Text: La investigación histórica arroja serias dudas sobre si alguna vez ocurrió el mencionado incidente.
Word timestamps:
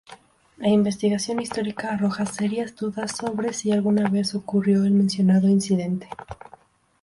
La 0.57 0.67
investigación 0.67 1.39
histórica 1.41 1.91
arroja 1.93 2.25
serias 2.25 2.75
dudas 2.75 3.15
sobre 3.15 3.53
si 3.53 3.71
alguna 3.71 4.09
vez 4.09 4.33
ocurrió 4.33 4.83
el 4.83 4.89
mencionado 4.93 5.47
incidente. 5.47 6.09